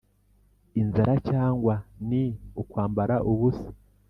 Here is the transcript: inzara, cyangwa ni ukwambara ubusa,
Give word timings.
inzara, 0.81 1.13
cyangwa 1.29 1.73
ni 2.09 2.23
ukwambara 2.61 3.15
ubusa, 3.31 3.69